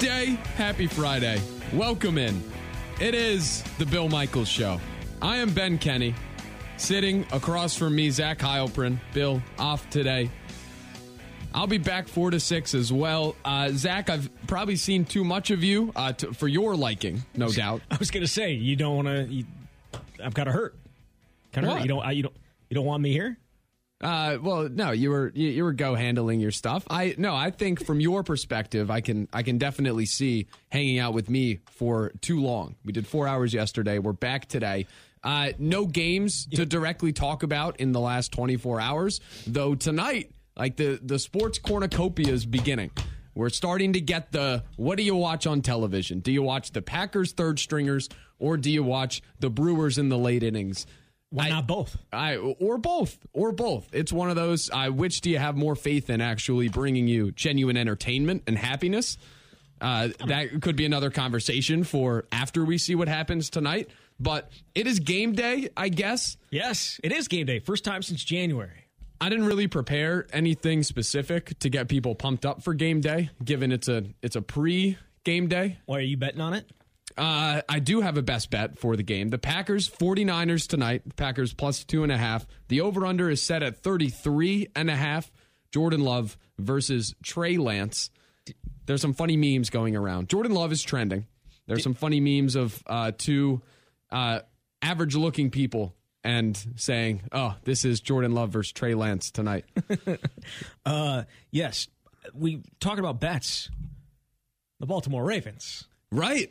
[0.00, 0.38] Day.
[0.56, 1.38] Happy Friday.
[1.74, 2.42] Welcome in.
[3.00, 4.80] It is the Bill Michaels Show.
[5.20, 6.14] I am Ben Kenny.
[6.78, 8.98] Sitting across from me, Zach Heilprin.
[9.12, 10.30] Bill, off today.
[11.52, 13.36] I'll be back four to six as well.
[13.44, 17.48] Uh, Zach, I've probably seen too much of you uh, to, for your liking, no
[17.52, 17.82] doubt.
[17.90, 19.44] I was going to say you don't want to.
[20.24, 20.74] I've got to hurt.
[21.52, 21.82] Kind of hurt.
[21.82, 22.02] You don't.
[22.02, 22.36] I, you don't.
[22.70, 23.36] You don't want me here.
[24.00, 26.84] Uh, well, no, you were you, you were go handling your stuff.
[26.88, 31.12] I no, I think from your perspective, I can I can definitely see hanging out
[31.12, 32.76] with me for too long.
[32.84, 33.98] We did four hours yesterday.
[33.98, 34.86] We're back today.
[35.22, 40.76] Uh, no games to directly talk about in the last 24 hours, though tonight, like
[40.76, 42.90] the the sports cornucopia is beginning.
[43.34, 46.20] We're starting to get the what do you watch on television?
[46.20, 50.18] Do you watch the Packers third stringers or do you watch the Brewers in the
[50.18, 50.86] late innings?
[51.30, 51.96] Why I- not both?
[52.12, 53.88] I or both or both.
[53.92, 54.70] It's one of those.
[54.70, 59.16] I which do you have more faith in actually bringing you genuine entertainment and happiness?
[59.80, 63.88] Uh, that could be another conversation for after we see what happens tonight.
[64.18, 66.36] But it is game day, I guess.
[66.50, 67.58] Yes, it is game day.
[67.60, 68.84] First time since January.
[69.22, 73.72] I didn't really prepare anything specific to get people pumped up for game day, given
[73.72, 75.78] it's a it's a pre game day.
[75.86, 76.70] Why are you betting on it?
[77.18, 79.28] Uh, I do have a best bet for the game.
[79.28, 81.16] The Packers 49ers tonight.
[81.16, 82.46] Packers plus two and a half.
[82.68, 85.30] The over under is set at 33 and a half.
[85.72, 88.10] Jordan Love versus Trey Lance.
[88.86, 90.28] There's some funny memes going around.
[90.28, 91.26] Jordan Love is trending.
[91.66, 93.62] There's some funny memes of uh, two
[94.10, 94.40] uh,
[94.82, 95.94] average looking people
[96.24, 99.64] and saying, oh, this is Jordan Love versus Trey Lance tonight.
[100.84, 101.86] Uh, yes,
[102.34, 103.70] we talking about bets.
[104.80, 105.86] The Baltimore Ravens.
[106.10, 106.50] right.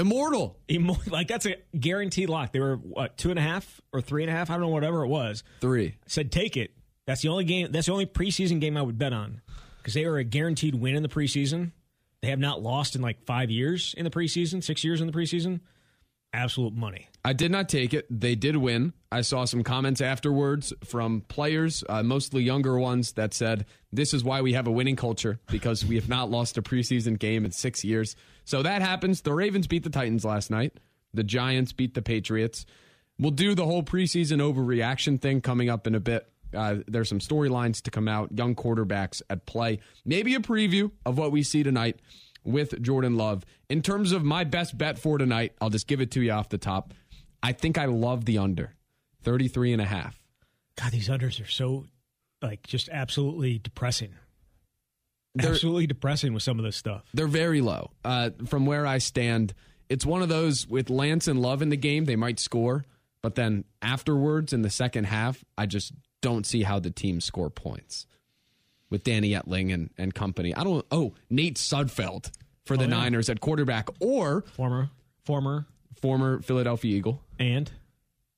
[0.00, 0.58] Immortal.
[0.70, 2.52] Emo- Like that's a guaranteed lock.
[2.52, 4.50] They were what two and a half or three and a half.
[4.50, 5.42] I don't know whatever it was.
[5.60, 5.96] Three.
[6.06, 6.72] said take it.
[7.06, 7.70] That's the only game.
[7.72, 9.40] That's the only preseason game I would bet on
[9.78, 11.72] because they are a guaranteed win in the preseason.
[12.22, 15.12] They have not lost in like five years in the preseason, six years in the
[15.12, 15.60] preseason.
[16.32, 17.08] Absolute money.
[17.24, 18.06] I did not take it.
[18.08, 18.92] They did win.
[19.10, 24.22] I saw some comments afterwards from players, uh, mostly younger ones, that said, This is
[24.22, 27.50] why we have a winning culture because we have not lost a preseason game in
[27.50, 28.14] six years.
[28.44, 29.22] So that happens.
[29.22, 30.78] The Ravens beat the Titans last night,
[31.12, 32.64] the Giants beat the Patriots.
[33.18, 36.26] We'll do the whole preseason overreaction thing coming up in a bit.
[36.54, 41.18] Uh, there's some storylines to come out, young quarterbacks at play, maybe a preview of
[41.18, 42.00] what we see tonight
[42.44, 43.44] with Jordan Love.
[43.68, 46.48] In terms of my best bet for tonight, I'll just give it to you off
[46.48, 46.94] the top.
[47.42, 48.74] I think I love the under
[49.22, 50.20] 33 and a half.
[50.76, 51.86] God, these unders are so
[52.42, 54.14] like just absolutely depressing.
[55.34, 57.04] They're- absolutely depressing with some of this stuff.
[57.14, 57.90] They're very low.
[58.04, 59.54] Uh, from where I stand,
[59.88, 62.84] it's one of those with Lance and Love in the game, they might score,
[63.22, 67.50] but then afterwards in the second half, I just don't see how the team score
[67.50, 68.06] points
[68.90, 70.54] with Danny Etling and, and company.
[70.54, 72.30] I don't, oh, Nate Sudfeld
[72.66, 72.94] for the Oh, yeah.
[72.96, 74.90] Niners at quarterback or Former,
[75.24, 75.66] former,
[76.00, 77.22] former Philadelphia Eagle.
[77.38, 77.70] and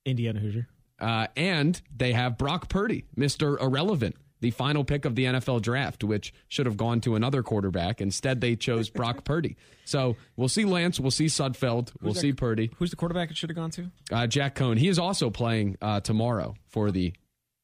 [0.04, 0.68] Indiana Hoosier.
[1.00, 3.60] Uh, and they have Brock Purdy, Mr.
[3.60, 8.00] Irrelevant, the final pick of the NFL draft, which should have gone to another quarterback.
[8.00, 9.56] Instead, they chose Brock Purdy.
[9.84, 12.20] So we'll see Lance, we'll see Sudfeld, we'll that?
[12.20, 12.70] see Purdy.
[12.76, 13.90] Who's the quarterback it should have gone to?
[14.12, 17.12] Uh, Jack Coan, he is also playing uh, tomorrow for the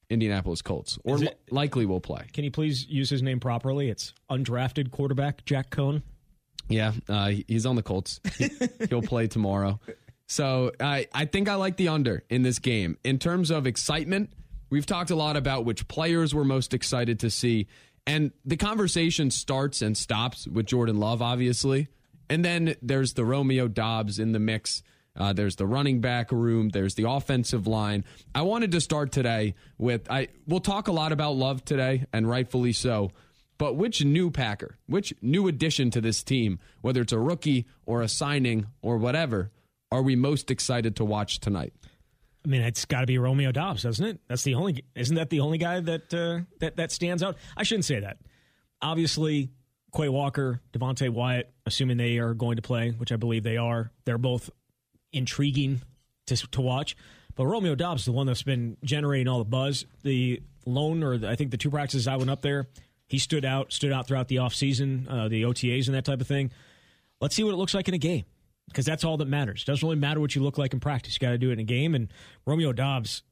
[0.09, 2.25] Indianapolis Colts, or it- likely will play.
[2.33, 3.89] Can you please use his name properly?
[3.89, 6.01] It's undrafted quarterback Jack Coan.
[6.67, 8.19] Yeah, uh, he's on the Colts.
[8.37, 8.49] He,
[8.91, 9.79] will play tomorrow.
[10.27, 12.97] So I, I think I like the under in this game.
[13.03, 14.31] In terms of excitement,
[14.69, 17.67] we've talked a lot about which players we're most excited to see.
[18.05, 21.87] And the conversation starts and stops with Jordan Love, obviously.
[22.29, 24.83] And then there's the Romeo Doubs in the mix.
[25.17, 26.69] Uh, there's the running back room.
[26.69, 28.05] There's the offensive line.
[28.33, 30.29] I wanted to start today with I.
[30.47, 33.11] We'll talk a lot about Love today, and rightfully so.
[33.57, 38.01] But which new Packer, which new addition to this team, whether it's a rookie or
[38.01, 39.51] a signing or whatever,
[39.91, 41.73] are we most excited to watch tonight?
[42.45, 44.19] I mean, it's got to be Romeo Doubs, doesn't it?
[44.29, 44.85] That's the only.
[44.95, 47.37] Isn't that the only guy that uh, that that stands out?
[47.57, 48.17] I shouldn't say that.
[48.81, 49.51] Obviously,
[49.93, 53.91] Quay Walker, Devonte Wyatt, assuming they are going to play, which I believe they are.
[54.05, 54.49] They're both
[55.11, 55.81] intriguing
[56.27, 56.95] to to watch.
[57.35, 59.85] But Romeo Doubs is the one that's been generating all the buzz.
[60.03, 62.67] The lone, or the, I think the two practices I went up there,
[63.07, 66.27] he stood out, stood out throughout the offseason, uh, the OTAs and that type of
[66.27, 66.51] thing.
[67.21, 68.25] Let's see what it looks like in a game
[68.67, 69.63] because that's all that matters.
[69.63, 71.15] Doesn't really matter what you look like in practice.
[71.15, 71.95] You got to do it in a game.
[71.95, 72.11] And
[72.45, 73.23] Romeo Doubs,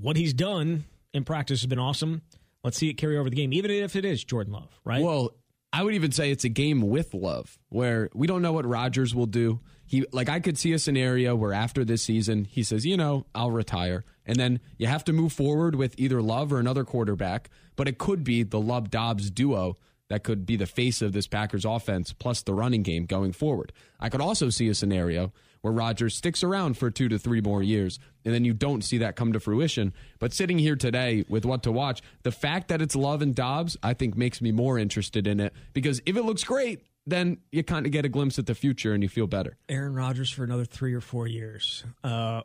[0.00, 2.22] what he's done in practice has been awesome.
[2.62, 5.02] Let's see it carry over the game, even if it is Jordan Love, right?
[5.02, 5.34] Well,
[5.74, 9.12] I would even say it's a game with love where we don't know what Rodgers
[9.12, 9.58] will do.
[9.84, 13.26] He like I could see a scenario where after this season he says, you know,
[13.34, 14.04] I'll retire.
[14.24, 17.98] And then you have to move forward with either Love or another quarterback, but it
[17.98, 19.76] could be the Love Doubs duo
[20.08, 23.72] that could be the face of this Packers offense plus the running game going forward.
[23.98, 25.32] I could also see a scenario
[25.64, 28.98] where Rodgers sticks around for two to three more years and then you don't see
[28.98, 29.94] that come to fruition.
[30.18, 33.74] But sitting here today with what to watch, the fact that it's Love and Doubs,
[33.82, 37.62] I think makes me more interested in it because if it looks great, then you
[37.62, 39.56] kind of get a glimpse at the future and you feel better.
[39.70, 41.82] Aaron Rodgers for another three or four years.
[42.02, 42.42] Uh,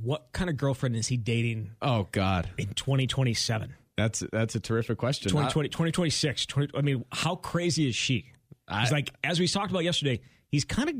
[0.00, 3.74] what kind of girlfriend is he dating Oh God, in 2027?
[3.94, 5.28] that's that's a terrific question.
[5.28, 6.46] 2020, 2026.
[6.46, 8.32] 20, I mean, how crazy is she?
[8.70, 10.20] It's like as we talked about yesterday.
[10.50, 10.94] He's kind of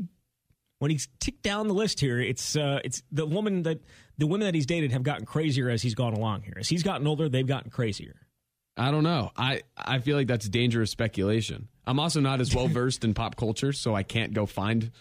[0.79, 2.19] when he's ticked down the list here.
[2.19, 3.81] It's uh, it's the woman that
[4.17, 6.55] the women that he's dated have gotten crazier as he's gone along here.
[6.59, 8.15] As he's gotten older, they've gotten crazier.
[8.75, 9.31] I don't know.
[9.35, 11.67] I, I feel like that's dangerous speculation.
[11.85, 14.91] I'm also not as well versed in pop culture, so I can't go find.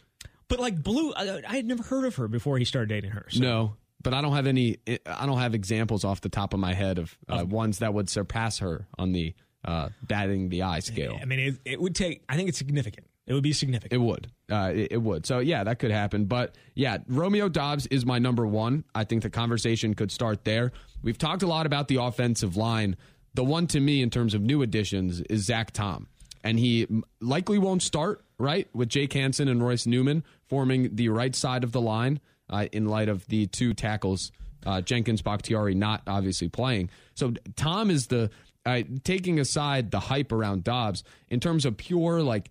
[0.48, 3.26] But like Blue, I, I had never heard of her before he started dating her.
[3.28, 3.40] So.
[3.40, 4.78] No, but I don't have any.
[5.06, 8.08] I don't have examples off the top of my head of uh, ones that would
[8.08, 9.34] surpass her on the
[9.64, 11.18] uh, batting the eye scale.
[11.20, 12.22] I mean, it, it would take.
[12.28, 13.06] I think it's significant.
[13.28, 13.92] It would be significant.
[13.92, 14.28] It would.
[14.50, 15.26] Uh, it, it would.
[15.26, 16.24] So yeah, that could happen.
[16.24, 18.84] But yeah, Romeo Doubs is my number one.
[18.94, 20.72] I think the conversation could start there.
[21.02, 22.96] We've talked a lot about the offensive line.
[23.34, 26.08] The one to me in terms of new additions is Zach Tom,
[26.42, 26.88] and he
[27.20, 31.72] likely won't start right with Jake Hanson and Royce Newman forming the right side of
[31.72, 34.32] the line uh, in light of the two tackles.
[34.64, 36.88] Uh, Jenkins, Bakhtiari not obviously playing.
[37.14, 38.30] So Tom is the
[38.64, 42.50] uh, taking aside the hype around Doubs in terms of pure like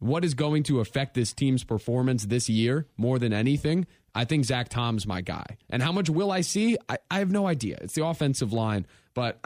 [0.00, 4.44] what is going to affect this team's performance this year more than anything, I think
[4.44, 5.58] Zach Tom's my guy.
[5.68, 6.76] And how much will I see?
[6.88, 7.78] I, I have no idea.
[7.80, 9.38] It's the offensive line, but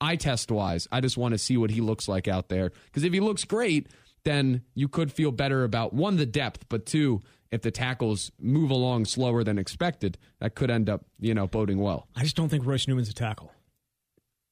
[0.00, 2.70] eye test wise, I just want to see what he looks like out there.
[2.86, 3.88] Because if he looks great,
[4.24, 7.20] then you could feel better about one, the depth, but two,
[7.50, 11.80] if the tackles move along slower than expected, that could end up, you know, boding
[11.80, 12.06] well.
[12.14, 13.52] I just don't think Royce Newman's a tackle.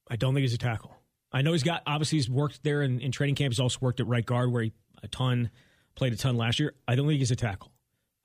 [0.09, 0.95] I don't think he's a tackle.
[1.31, 3.51] I know he's got obviously he's worked there in, in training camp.
[3.51, 4.73] He's also worked at right guard where he
[5.03, 5.49] a ton,
[5.95, 6.73] played a ton last year.
[6.87, 7.71] I don't think he's a tackle.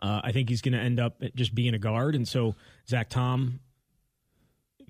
[0.00, 2.54] Uh, I think he's going to end up just being a guard, and so
[2.88, 3.60] Zach Tom,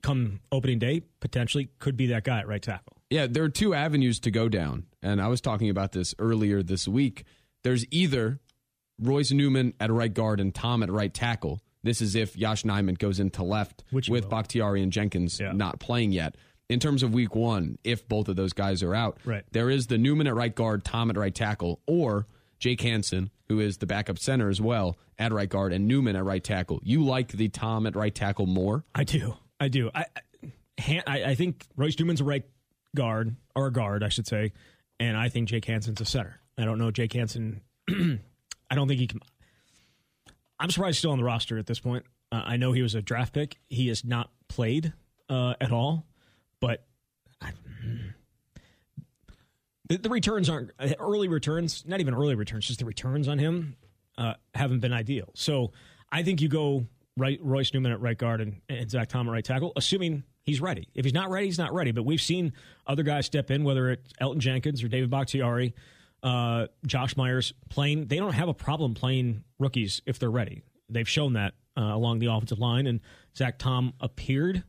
[0.02, 2.96] come opening day, potentially could be that guy at right tackle.
[3.10, 6.62] Yeah, there are two avenues to go down, and I was talking about this earlier
[6.62, 7.24] this week.
[7.62, 8.40] There's either
[8.98, 11.60] Royce Newman at right guard and Tom at right tackle.
[11.84, 14.30] This is if Yosh Nijman goes into left Which with will.
[14.30, 15.52] Bakhtiari and Jenkins Yeah.
[15.52, 16.36] not playing yet.
[16.72, 19.44] In terms of week one, if both of those guys are out, Right.
[19.52, 22.26] there is the Newman at right guard, Tom at right tackle, or
[22.58, 26.24] Jake Hanson, who is the backup center as well, at right guard, and Newman at
[26.24, 26.80] right tackle.
[26.82, 28.84] You like the Tom at right tackle more?
[28.94, 29.34] I do.
[29.60, 29.90] I do.
[29.94, 30.06] I
[30.78, 32.44] I- I, think Royce Newman's a right
[32.96, 34.52] guard or a guard, I should say,
[34.98, 36.40] and I think Jake Hanson's a center.
[36.58, 37.60] I don't know Jake Hanson.
[37.90, 39.20] I don't think he can.
[40.58, 42.04] I'm surprised he's still on the roster at this point.
[42.30, 43.58] Uh, I know he was a draft pick.
[43.68, 44.92] He has not played
[45.28, 46.06] uh, at all,
[46.62, 46.86] but
[47.42, 47.50] I,
[49.88, 50.70] the, the returns aren't
[51.00, 51.82] early returns.
[51.84, 53.76] Not even early returns, just the returns on him
[54.16, 55.30] uh, haven't been ideal.
[55.34, 55.72] So
[56.10, 56.86] I think you go
[57.16, 60.60] right Royce Newman at right guard and, and Zach Tom at right tackle, assuming he's
[60.60, 60.88] ready.
[60.94, 61.90] If he's not ready, he's not ready.
[61.90, 62.52] But we've seen
[62.86, 65.74] other guys step in, whether it's Elgton Jenkins or David Bakhtiari,
[66.22, 68.06] uh, Josh Myers playing.
[68.06, 70.62] They don't have a problem playing rookies if they're ready.
[70.88, 73.00] They've shown that uh, along the offensive line, and
[73.36, 74.62] Zach Tom appeared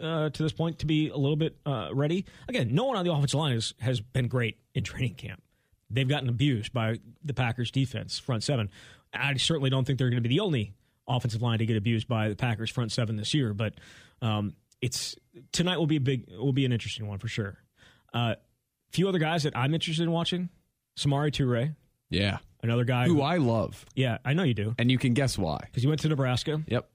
[0.00, 2.24] uh, to this point to be a little bit uh, ready.
[2.48, 5.42] Again, no one on the offensive line is, has been great in training camp.
[5.90, 8.70] They've gotten abused by the Packers defense front seven.
[9.12, 10.74] I certainly don't think they're going to be the only
[11.08, 13.74] offensive line to get abused by the Packers front seven this year, but
[14.22, 15.16] um, it's
[15.52, 17.58] tonight will be a big will be an interesting one for sure.
[18.14, 18.34] A uh,
[18.92, 20.48] few other guys that I'm interested in watching:
[20.96, 21.74] Samori Toure,
[22.08, 22.38] Yeah.
[22.62, 23.06] another guy.
[23.06, 25.58] Who I love, yeah, I know you do and you can guess why.
[25.66, 26.62] because you went to Nebraska.
[26.66, 26.88] Yep.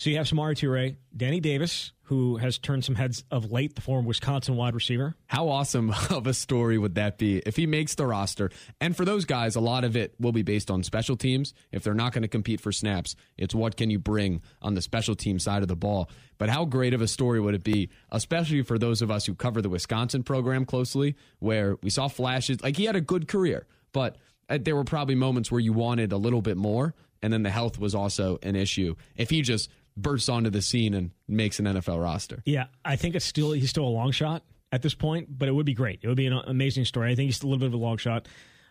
[0.00, 3.82] So you have Samori Toure, Danny Davis, who has turned some heads of late, the
[3.82, 5.14] former Wisconsin wide receiver.
[5.26, 8.50] How awesome of a story would that be if he makes the roster?
[8.80, 11.52] And for those guys, a lot of it will be based on special teams.
[11.70, 14.80] If they're not going to compete for snaps, it's what can you bring on the
[14.80, 16.08] special team side of the ball.
[16.38, 19.34] But how great of a story would it be, especially for those of us who
[19.34, 22.62] cover the Wisconsin program closely, where we saw flashes?
[22.62, 24.16] Like he had a good career, but
[24.48, 27.50] uh, there were probably moments where you wanted a little bit more, and then the
[27.50, 28.94] health was also an issue.
[29.14, 29.68] If he just
[30.02, 32.42] bursts onto the scene and makes an NFL roster.
[32.44, 34.42] Yeah, I think it's still he's still a long shot
[34.72, 36.00] at this point, but it would be great.
[36.02, 37.10] It would be an amazing story.
[37.10, 38.28] I think he's a little bit of a long shot.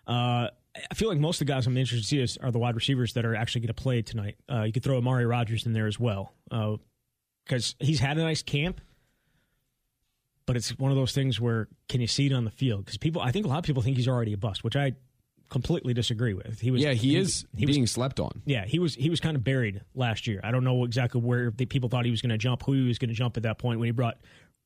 [0.08, 0.48] Uh,
[0.90, 2.76] I feel like most of the guys I'm interested to see is, are the wide
[2.76, 4.38] receivers that are actually going to play tonight.
[4.52, 6.34] Uh, you could throw Amari Rogers in there as well
[7.46, 8.80] because he's had a nice camp,
[10.46, 12.86] but it's one of those things where can you see it on the field?
[12.86, 14.94] Because people, I think a lot of people think he's already a bust, which I
[15.50, 16.60] completely disagree with.
[16.60, 18.42] He was, Yeah, he is he was being slept on.
[18.46, 20.40] yeah, he was he was kind of buried last year.
[20.44, 22.88] I don't know exactly where the people thought he was going to jump, who he
[22.88, 24.18] was going to jump at that point when he brought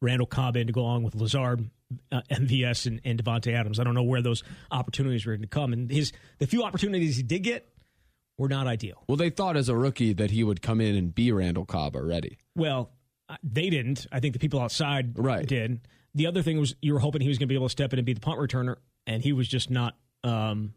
[0.02, 1.70] Randall Cobb in to go along with Lazard,
[2.12, 3.80] uh, MVS, and, and Davante Adams.
[3.80, 7.18] I don't know where those opportunities were going to come, and his the few opportunities
[7.18, 7.70] he did get
[8.38, 9.04] were not ideal.
[9.08, 11.96] Well, they thought as a rookie that he would come in and be Randall Cobb
[11.96, 12.38] already.
[12.56, 12.92] Well,
[13.44, 14.08] they didn't.
[14.12, 15.48] I think the people outside right.
[15.48, 15.82] did.
[16.16, 17.94] The other thing was you were hoping he was going to be able to step
[17.94, 19.96] in and be the punt returner, and he was just not.
[20.24, 20.74] Um,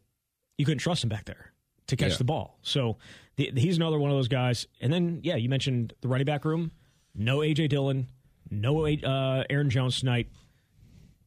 [0.58, 1.52] you couldn't trust him back there
[1.88, 2.18] to catch yeah.
[2.18, 2.58] the ball.
[2.62, 2.96] So
[3.36, 4.66] the, he's another one of those guys.
[4.80, 6.72] And then, yeah, you mentioned the running back room.
[7.14, 8.08] No AJ Dillon,
[8.50, 10.28] no uh, Aaron Jones tonight.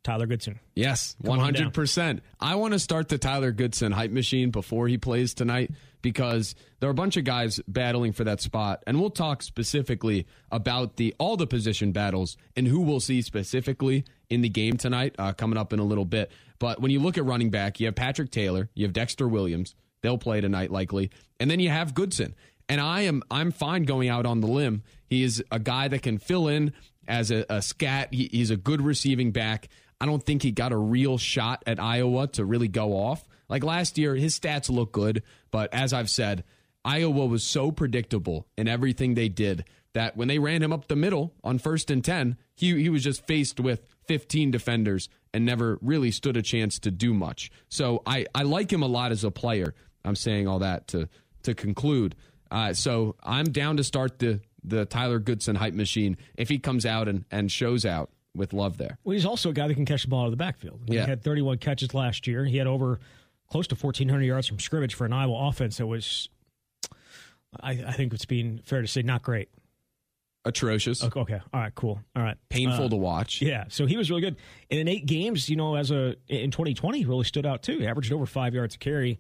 [0.04, 0.60] Tyler Goodson.
[0.76, 2.22] Yes, one hundred percent.
[2.40, 6.90] I want to start the Tyler Goodson hype machine before he plays tonight because there
[6.90, 11.14] are a bunch of guys battling for that spot, and we'll talk specifically about the
[11.20, 15.58] all the position battles and who we'll see specifically in the game tonight uh, coming
[15.58, 16.32] up in a little bit.
[16.60, 19.76] But when you look at running back, you have Patrick Taylor, you have Dexter Williams.
[20.02, 22.36] They'll play tonight likely, and then you have Goodson.
[22.70, 24.84] And I am I'm fine going out on the limb.
[25.08, 26.72] He is a guy that can fill in
[27.08, 28.14] as a, a scat.
[28.14, 29.68] He, he's a good receiving back.
[30.02, 33.28] I don't think he got a real shot at Iowa to really go off.
[33.50, 36.44] Like last year, his stats look good, but as I've said,
[36.86, 40.96] Iowa was so predictable in everything they did that when they ran him up the
[40.96, 45.78] middle on first and 10, he, he was just faced with 15 defenders and never
[45.82, 47.52] really stood a chance to do much.
[47.70, 49.74] So I, I like him a lot as a player.
[50.06, 51.10] I'm saying all that to,
[51.44, 52.16] to conclude.
[52.52, 56.86] Uh, so I'm down to start the, the Tyler Goodson hype machine if he comes
[56.86, 58.98] out and, and shows out with love there.
[59.04, 60.82] Well, he's also a guy that can catch the ball out of the backfield.
[60.88, 61.04] Yeah.
[61.04, 62.46] He had 31 catches last year.
[62.46, 63.00] He had over
[63.50, 66.30] close to 1,400 yards from scrimmage for an Iowa offense that was,
[67.62, 69.50] I, I think it's being fair to say, not great.
[70.46, 71.04] Atrocious.
[71.04, 71.42] Okay, okay.
[71.54, 71.76] All right.
[71.76, 72.00] Cool.
[72.16, 72.38] All right.
[72.48, 73.42] Painful uh, to watch.
[73.42, 73.66] Yeah.
[73.68, 74.38] So he was really good.
[74.72, 77.80] And in eight games, you know, as a in 2020, really stood out too.
[77.80, 79.20] He averaged over five yards a carry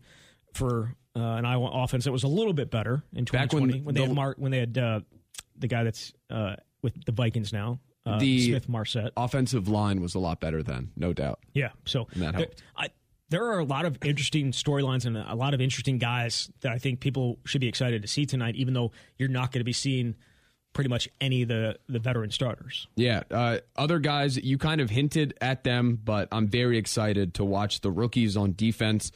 [0.53, 3.95] for uh, an Iowa offense that was a little bit better in 2020 when, when,
[3.95, 5.01] they the, had Mark when they had uh,
[5.57, 7.79] the guy that's uh, with the Vikings now.
[8.09, 11.39] Uh, the Smith-Marsette offensive line was a lot better then, no doubt.
[11.53, 12.57] Yeah, so and that helped.
[12.57, 12.89] There, I,
[13.29, 16.79] there are a lot of interesting storylines and a lot of interesting guys that I
[16.79, 19.73] think people should be excited to see tonight, even though you're not going to be
[19.73, 20.15] seeing
[20.73, 22.87] pretty much any of the the veteran starters.
[22.95, 27.45] Yeah, uh, other guys you kind of hinted at them, but I'm very excited to
[27.45, 29.11] watch the rookies on defense.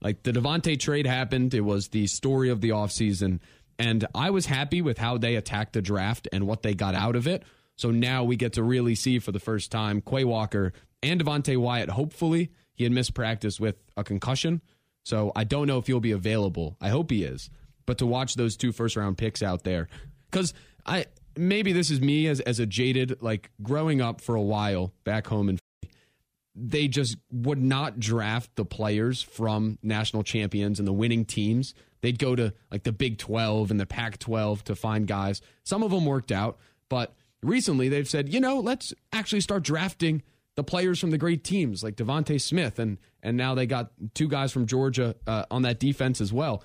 [0.00, 3.40] Like the Davante trade happened, it was the story of the offseason,
[3.78, 7.16] and I was happy with how they attacked the draft and what they got out
[7.16, 7.42] of it.
[7.78, 11.56] So now we get to really see for the first time Quay Walker and Devonte
[11.56, 11.90] Wyatt.
[11.90, 14.60] Hopefully, he had missed practice with a concussion.
[15.04, 16.76] So I don't know if he'll be available.
[16.80, 17.48] I hope he is.
[17.86, 19.88] But to watch those two first round picks out there,
[20.30, 20.52] because
[20.84, 21.06] I
[21.36, 25.28] maybe this is me as as a jaded like growing up for a while back
[25.28, 25.58] home in
[26.60, 31.72] they just would not draft the players from national champions and the winning teams.
[32.00, 35.40] They'd go to like the Big 12 and the Pac 12 to find guys.
[35.62, 36.58] Some of them worked out,
[36.88, 40.22] but recently they've said, you know, let's actually start drafting
[40.58, 44.26] the players from the great teams like DeVonta Smith, and and now they got two
[44.28, 46.64] guys from Georgia uh, on that defense as well.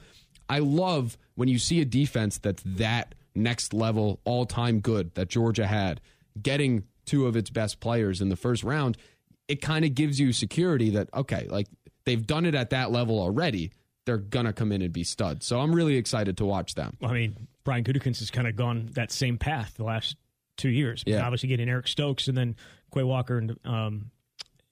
[0.49, 5.29] I love when you see a defense that's that next level, all time good that
[5.29, 6.01] Georgia had,
[6.41, 8.97] getting two of its best players in the first round.
[9.47, 11.67] It kind of gives you security that okay, like
[12.05, 13.71] they've done it at that level already.
[14.05, 15.45] They're gonna come in and be studs.
[15.45, 16.97] So I'm really excited to watch them.
[17.03, 20.15] I mean, Brian Gutekunst has kind of gone that same path the last
[20.57, 21.03] two years.
[21.05, 21.23] Yeah.
[21.23, 22.55] obviously getting Eric Stokes and then
[22.93, 24.11] Quay Walker and um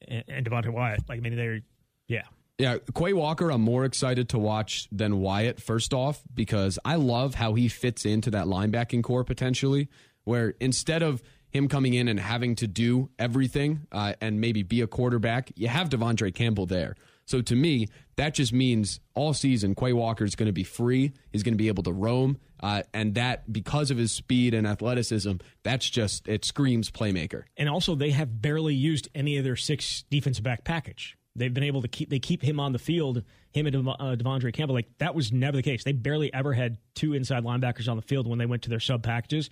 [0.08, 1.08] and, and Devonte Wyatt.
[1.10, 1.62] Like I mean, they're
[2.08, 2.24] yeah.
[2.58, 7.34] Yeah, Quay Walker, I'm more excited to watch than Wyatt, first off, because I love
[7.34, 9.90] how he fits into that linebacking core potentially,
[10.26, 14.82] where instead of him coming in and having to do everything uh, and maybe be
[14.82, 16.96] a quarterback, you have De'Vondre Campbell there.
[17.26, 17.88] So to me,
[18.18, 21.14] that just means all season, Quay Walker is going to be free.
[21.32, 22.38] He's going to be able to roam.
[22.62, 27.44] Uh, and that, because of his speed and athleticism, that's just, it screams playmaker.
[27.58, 31.18] And also, they have barely used any of their six defensive back package.
[31.36, 34.54] They've been able to keep, they keep him on the field, him and uh, De'Vondre
[34.54, 34.76] Campbell.
[34.76, 35.84] Like, that was never the case.
[35.84, 38.80] They barely ever had two inside linebackers on the field when they went to their
[38.80, 39.50] sub packages.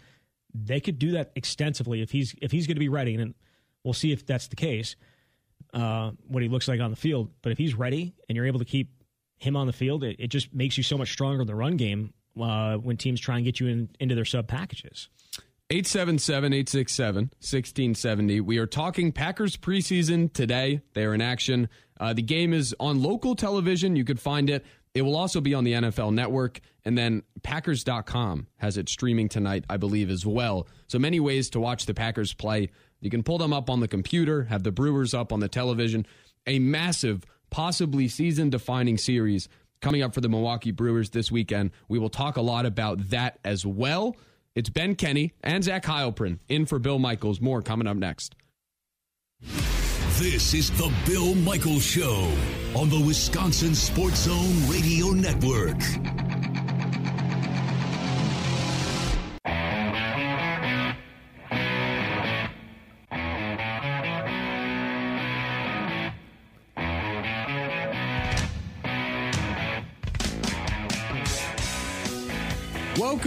[0.53, 3.15] They could do that extensively if he's, if he's going to be ready.
[3.15, 3.33] And
[3.83, 4.95] we'll see if that's the case
[5.73, 7.29] uh, what he looks like on the field.
[7.41, 8.91] But if he's ready and you're able to keep
[9.37, 11.77] him on the field, it, it just makes you so much stronger in the run
[11.77, 15.09] game uh, when teams try and get you in, into their sub packages.
[15.71, 18.41] 877 867 1670.
[18.41, 20.81] We are talking Packers preseason today.
[20.93, 21.69] They are in action.
[21.99, 23.95] Uh, the game is on local television.
[23.95, 24.65] You could find it.
[24.95, 26.61] It will also be on the NFL network.
[26.83, 30.67] And then Packers.com has it streaming tonight, I believe, as well.
[30.87, 32.71] So many ways to watch the Packers play.
[33.01, 36.05] You can pull them up on the computer, have the Brewers up on the television.
[36.47, 39.47] A massive, possibly season defining series
[39.81, 41.71] coming up for the Milwaukee Brewers this weekend.
[41.87, 44.15] We will talk a lot about that as well.
[44.55, 47.39] It's Ben Kenny and Zach Heilprin in for Bill Michaels.
[47.39, 48.35] More coming up next.
[50.19, 52.29] This is the Bill Michaels Show
[52.75, 55.77] on the Wisconsin Sports Zone Radio Network.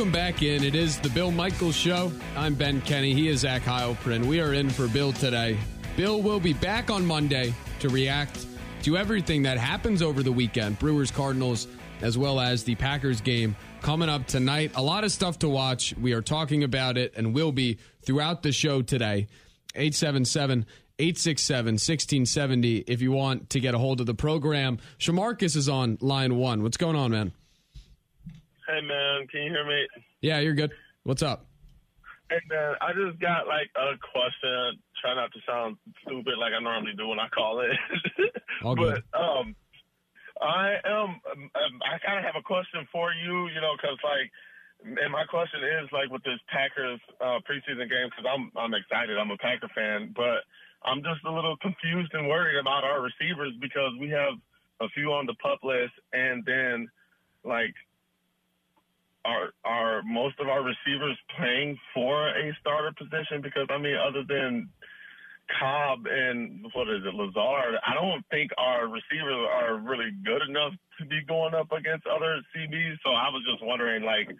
[0.02, 0.64] Welcome back in.
[0.64, 2.10] It is the Bill Michaels Show.
[2.34, 3.14] I'm Ben Kenny.
[3.14, 4.24] He is Zach Heilprin.
[4.24, 5.56] We are in for Bill today.
[5.96, 8.44] Bill will be back on Monday to react
[8.82, 11.68] to everything that happens over the weekend Brewers, Cardinals,
[12.00, 14.72] as well as the Packers game coming up tonight.
[14.74, 15.94] A lot of stuff to watch.
[15.96, 19.28] We are talking about it and will be throughout the show today.
[19.76, 20.66] 877
[20.98, 24.78] 867 1670 if you want to get a hold of the program.
[24.98, 26.64] Shamarcus is on line one.
[26.64, 27.32] What's going on, man?
[28.68, 29.86] Hey man, can you hear me?
[30.20, 30.70] Yeah, you're good.
[31.02, 31.46] What's up?
[32.30, 34.78] Hey man, I just got like a question.
[35.02, 35.76] Try not to sound
[36.06, 37.74] stupid like I normally do when I call it.
[38.64, 39.02] All good.
[39.10, 39.56] but um,
[40.40, 41.18] I am.
[41.26, 43.50] Um, I kind of have a question for you.
[43.50, 44.30] You know, because like,
[44.86, 49.18] and my question is like with this Packers uh, preseason game because I'm I'm excited.
[49.18, 50.46] I'm a Packer fan, but
[50.86, 54.38] I'm just a little confused and worried about our receivers because we have
[54.78, 56.86] a few on the pup list, and then
[57.42, 57.74] like
[59.24, 63.40] are are most of our receivers playing for a starter position?
[63.42, 64.68] Because I mean, other than
[65.58, 70.72] Cobb and what is it, Lazard, I don't think our receivers are really good enough
[70.98, 72.98] to be going up against other CBs.
[73.04, 74.30] So I was just wondering, like,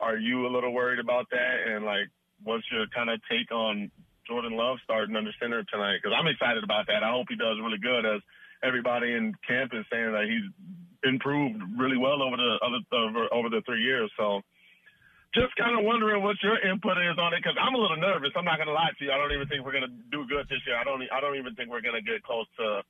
[0.00, 1.56] are you a little worried about that?
[1.66, 2.08] And like,
[2.42, 3.90] what's your kind of take on
[4.26, 6.00] Jordan Love starting under center tonight?
[6.02, 7.02] Because I'm excited about that.
[7.02, 8.20] I hope he does really good as
[8.62, 10.48] everybody in camp is saying that he's
[11.04, 12.58] improved really well over the
[12.92, 14.10] over, over the three years.
[14.16, 14.42] So
[15.34, 18.32] just kind of wondering what your input is on it because I'm a little nervous.
[18.36, 19.12] I'm not going to lie to you.
[19.12, 20.80] I don't even think we're going to do good this year.
[20.80, 21.04] I don't.
[21.12, 22.80] I don't even think we're going to get close to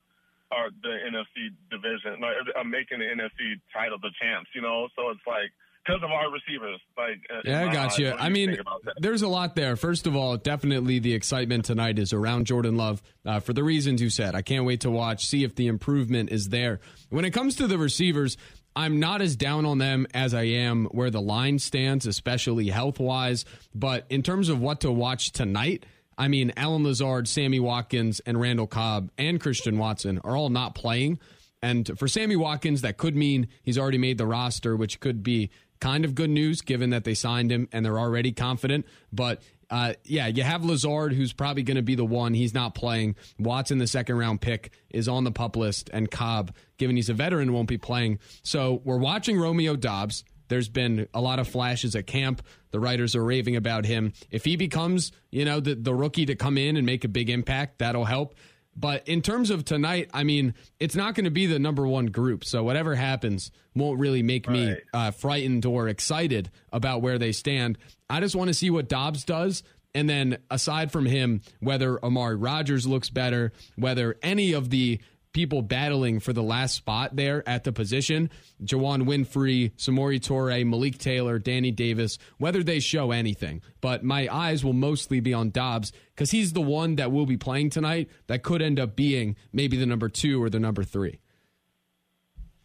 [0.55, 4.47] our the NFC division, like, uh, making the NFC title the champs.
[4.55, 5.51] You know, so it's like
[5.87, 6.79] because of our receivers.
[6.97, 8.11] Like, uh, yeah, I got you.
[8.11, 8.57] I mean,
[8.97, 9.75] there's a lot there.
[9.75, 14.01] First of all, definitely the excitement tonight is around Jordan Love uh, for the reasons
[14.01, 14.35] you said.
[14.35, 16.79] I can't wait to watch, see if the improvement is there.
[17.09, 18.37] When it comes to the receivers,
[18.75, 22.99] I'm not as down on them as I am where the line stands, especially health
[22.99, 23.45] wise.
[23.73, 25.85] But in terms of what to watch tonight,
[26.17, 30.75] I mean, Allen Lazard, Sammy Watkins, and Randall Cobb and Christian Watson are all not
[30.75, 31.19] playing.
[31.61, 35.49] And for Sammy Watkins, that could mean he's already made the roster, which could be
[35.79, 38.85] kind of good news given that they signed him and they're already confident.
[39.11, 42.33] But uh, yeah, you have Lazard, who's probably going to be the one.
[42.33, 43.15] He's not playing.
[43.37, 47.13] Watson, the second round pick, is on the pup list, and Cobb, given he's a
[47.13, 48.19] veteran, won't be playing.
[48.43, 50.23] So we're watching Romeo Doubs.
[50.47, 52.41] There's been a lot of flashes at camp.
[52.71, 54.13] The writers are raving about him.
[54.31, 57.29] If he becomes, you know, the, the rookie to come in and make a big
[57.29, 58.35] impact, that'll help.
[58.79, 62.05] But in terms of tonight, I mean, it's not going to be the number one
[62.05, 62.45] group.
[62.45, 64.53] So whatever happens won't really make right.
[64.53, 67.79] me uh, frightened or excited about where they stand.
[68.09, 69.63] I just want to see what Doubs does.
[69.95, 74.99] And then aside from him, whether Amari Rogers looks better, whether any of the
[75.33, 78.29] people battling for the last spot there at the position.
[78.63, 83.61] Juwann Winfree, Samori Toure, Malik Taylor, Danny Davis, whether they show anything.
[83.81, 87.37] But my eyes will mostly be on Doubs because he's the one that will be
[87.37, 91.19] playing tonight that could end up being maybe the number two or the number three.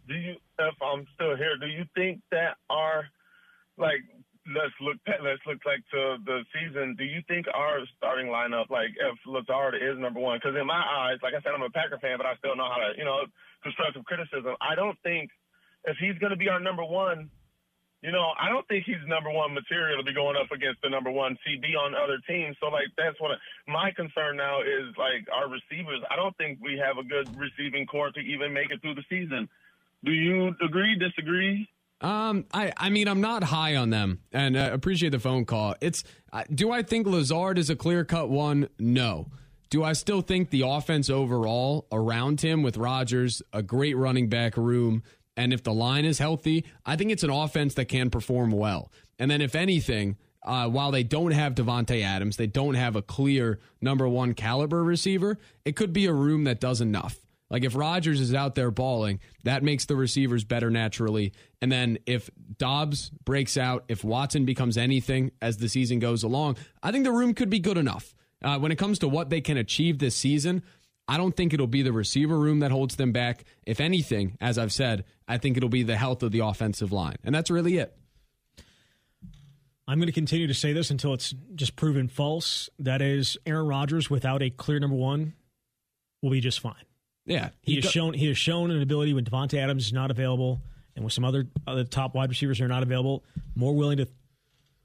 [0.09, 3.07] Do you, if I'm still here, do you think that our,
[3.79, 4.01] like,
[4.51, 6.97] let's look let's look like to the season.
[6.99, 10.83] Do you think our starting lineup, like if Lazard is number one, because in my
[10.83, 13.05] eyes, like I said, I'm a Packer fan, but I still know how to, you
[13.05, 13.23] know,
[13.63, 14.59] constructive criticism.
[14.61, 15.31] I don't think
[15.85, 17.31] if he's going to be our number one,
[18.03, 20.91] you know, I don't think he's number one material to be going up against the
[20.91, 22.57] number one CB on other teams.
[22.59, 23.39] So like that's what
[23.71, 26.03] my concern now is like our receivers.
[26.11, 29.07] I don't think we have a good receiving core to even make it through the
[29.09, 29.49] season.
[30.03, 30.99] Do you agree?
[30.99, 31.69] Disagree?
[32.03, 35.77] Um, I, I mean, I'm not high on them, and uh, appreciate the phone call.
[35.81, 38.69] It's, uh, do I think Lazard is a clear cut one?
[38.79, 39.29] No.
[39.71, 44.57] Do I still think the offense overall around him with Rodgers, a great running back
[44.57, 45.03] room,
[45.37, 48.91] and if the line is healthy, I think it's an offense that can perform well.
[49.19, 53.03] And then, if anything, uh, while they don't have Davante Adams, they don't have a
[53.03, 55.39] clear number one caliber receiver.
[55.65, 57.19] It could be a room that does enough.
[57.53, 61.35] Like if Rodgers is out there balling, that makes the receivers better naturally.
[61.61, 66.57] And then if Doubs breaks out, if Watson becomes anything as the season goes along,
[66.83, 68.15] I think the room could be good enough.
[68.43, 70.63] Uh, when it comes to what they can achieve this season,
[71.07, 73.45] I don't think it'll be the receiver room that holds them back.
[73.67, 77.17] If anything, as I've said, I think it'll be the health of the offensive line.
[77.23, 77.95] And that's really it.
[79.87, 82.71] I'm going to continue to say this until it's just proven false.
[82.79, 85.35] That is, Aaron Rodgers without a clear number one
[86.23, 86.85] will be just fine.
[87.25, 89.93] Yeah, he, he has do- shown he has shown an ability when Davante Adams is
[89.93, 90.61] not available,
[90.97, 94.09] and with some other other top wide receivers are not available, more willing to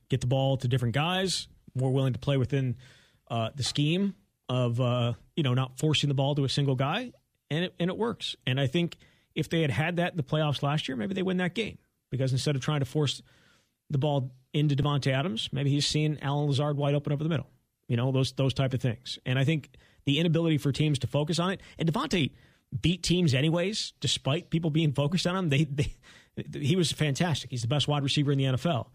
[0.09, 2.75] get the ball to different guys, more willing to play within
[3.29, 4.15] uh, the scheme
[4.49, 7.11] of uh, you know not forcing the ball to a single guy,
[7.49, 8.35] and it and it works.
[8.45, 8.97] And I think
[9.35, 11.77] if they had had that in the playoffs last year, maybe they win that game
[12.09, 13.21] because instead of trying to force
[13.89, 17.47] the ball into Davante Adams, maybe he's seeing Allen Lazard wide open over the middle.
[17.87, 19.17] You know those those type of things.
[19.25, 19.69] And I think
[20.07, 22.31] the inability for teams to focus on it, and Davante
[22.81, 25.49] beat teams anyways, despite people being focused on him.
[25.49, 25.93] They, they
[26.53, 27.51] he was fantastic.
[27.51, 28.87] He's the best wide receiver in the NFL.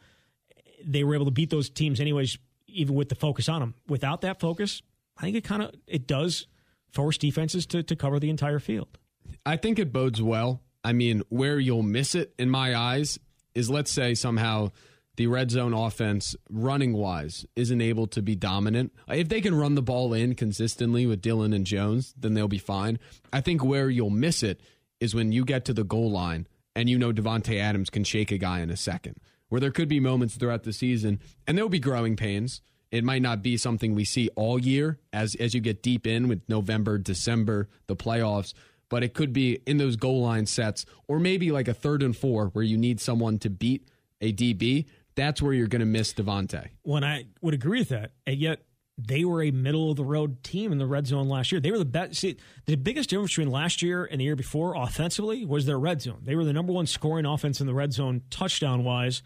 [0.85, 3.75] They were able to beat those teams anyways, even with the focus on him.
[3.89, 4.83] Without that focus,
[5.19, 6.47] I think it kind of it does
[6.93, 8.99] force defenses to to cover the entire field.
[9.45, 10.63] I think it bodes well.
[10.83, 13.19] I mean, where you'll miss it in my eyes
[13.55, 14.71] is let's say somehow
[15.17, 18.93] the red zone offense, running wise, isn't able to be dominant.
[19.09, 22.59] If they can run the ball in consistently with Dillon and Jones, then they'll be
[22.59, 22.99] fine.
[23.33, 24.61] I think where you'll miss it
[25.01, 28.31] is when you get to the goal line and you know Davante Adams can shake
[28.33, 29.17] a guy in a second.
[29.49, 32.63] Where there could be moments throughout the season, and there'll be growing pains.
[32.91, 36.27] It might not be something we see all year as as you get deep in
[36.29, 38.55] with November, December, the playoffs
[38.93, 42.15] but it could be in those goal line sets or maybe like a third and
[42.15, 43.89] four where you need someone to beat
[44.21, 44.85] a DB.
[45.15, 46.69] That's where you're going to miss Davante.
[46.83, 48.63] When I would agree with that, and yet
[48.99, 51.61] they were a middle of the road team in the red zone last year.
[51.61, 52.17] They were the best.
[52.17, 56.03] See, the biggest difference between last year and the year before offensively was their red
[56.03, 56.21] zone.
[56.25, 59.23] They were the number one scoring offense in the red zone touchdown wise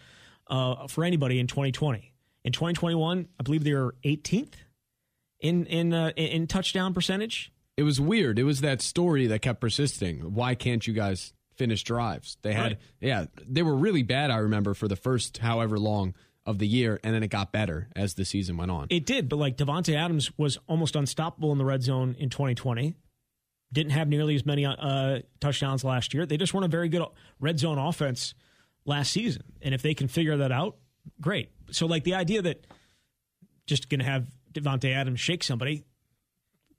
[0.49, 2.12] uh, for anybody in 2020.
[2.44, 4.55] In 2021, I believe they were 18th
[5.40, 8.38] in in uh, in touchdown percentage it was weird.
[8.38, 10.35] It was that story that kept persisting.
[10.35, 12.37] Why can't you guys finish drives?
[12.42, 12.79] They had, right.
[13.01, 14.31] yeah, they were really bad.
[14.31, 16.14] I remember for the first however long
[16.47, 18.87] of the year, and then it got better as the season went on.
[18.88, 22.95] It did, but like Davante Adams was almost unstoppable in the red zone in 2020.
[23.73, 26.25] Didn't have nearly as many uh, touchdowns last year.
[26.25, 27.05] They just weren't a very good
[27.40, 28.35] red zone offense
[28.85, 29.42] last season.
[29.61, 30.77] And if they can figure that out,
[31.21, 31.51] great.
[31.73, 32.64] So like the idea that
[33.66, 35.85] just going to have Davante Adams shake somebody,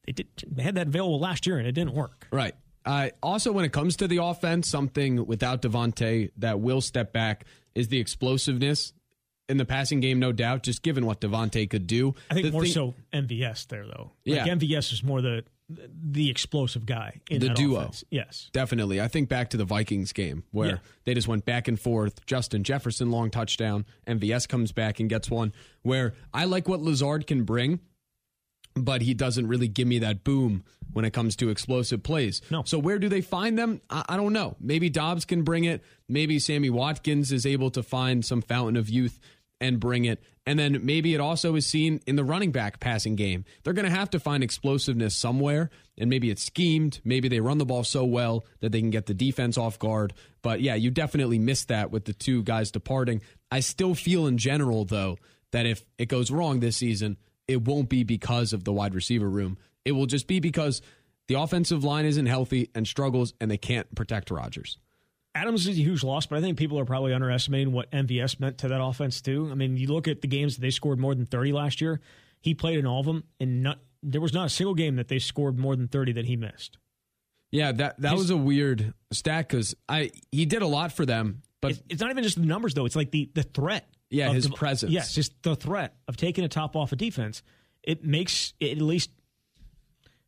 [0.05, 2.27] they, did, they had that available last year and it didn't work.
[2.31, 2.55] Right.
[2.85, 7.45] Uh, also, when it comes to the offense, something without Davante that will step back
[7.75, 8.93] is the explosiveness
[9.49, 10.63] in the passing game, no doubt.
[10.63, 14.11] Just given what Davante could do, I think the more thing, so MVS there though.
[14.25, 17.81] Like yeah, MVS is more the the explosive guy in the duo.
[17.81, 18.03] Offense.
[18.09, 19.01] Yes, definitely.
[19.01, 20.77] I think back to the Vikings game where yeah.
[21.03, 22.25] they just went back and forth.
[22.25, 23.85] Justin Jefferson long touchdown.
[24.07, 25.53] MVS comes back and gets one.
[25.81, 27.79] Where I like what Lazard can bring
[28.83, 30.63] but he doesn't really give me that boom
[30.93, 32.41] when it comes to explosive plays.
[32.49, 32.63] No.
[32.63, 33.81] So where do they find them?
[33.89, 34.55] I, I, don't know.
[34.59, 35.83] Maybe Doubs can bring it.
[36.09, 39.19] Maybe Sammy Watkins is able to find some fountain of youth
[39.59, 40.23] and bring it.
[40.45, 43.43] And then maybe it also is seen in the running back passing game.
[43.63, 47.01] They're going to have to find explosiveness somewhere, and maybe it's schemed.
[47.03, 50.13] Maybe they run the ball so well that they can get the defense off guard.
[50.41, 53.21] But yeah, you definitely missed that with the two guys departing.
[53.51, 55.17] I still feel in general, though,
[55.51, 59.29] that if it goes wrong this season, it won't be because of the wide receiver
[59.29, 59.57] room.
[59.85, 60.81] It will just be because
[61.27, 64.77] the offensive line isn't healthy and struggles and they can't protect Rodgers.
[65.35, 68.57] Adams is a huge loss, but I think people are probably underestimating what MVS meant
[68.59, 69.49] to that offense too.
[69.51, 72.01] I mean, you look at the games that they scored more than 30 last year.
[72.41, 75.09] He played in all of them, and not, there was not a single game that
[75.09, 76.77] they scored more than 30 that he missed.
[77.51, 81.43] Yeah, that that was a weird stat because I he did a lot for them,
[81.61, 82.85] but it's, it's, not even just the numbers though.
[82.85, 84.91] It's like the the threat yeah, his presence.
[84.91, 87.43] Yes, just the threat of taking a top off a defense.
[87.83, 89.11] It makes it at least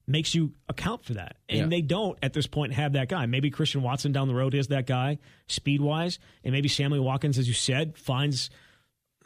[0.09, 1.37] makes you account for that.
[1.47, 1.67] And yeah.
[1.67, 3.25] they don't at this point have that guy.
[3.27, 7.37] Maybe Christian Watson down the road is that guy speed wise, and maybe Sammy Watkins,
[7.37, 8.49] as you said, finds